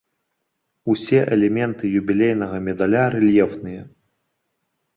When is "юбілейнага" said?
1.99-2.57